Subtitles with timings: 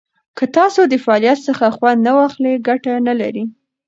[0.37, 3.43] که تاسو د فعالیت څخه خوند نه واخلئ، ګټه نه لري.